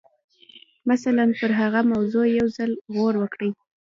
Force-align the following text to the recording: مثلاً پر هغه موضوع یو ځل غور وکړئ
مثلاً 0.91 1.25
پر 1.39 1.51
هغه 1.59 1.81
موضوع 1.93 2.25
یو 2.37 2.47
ځل 2.57 2.71
غور 2.95 3.13
وکړئ 3.19 3.51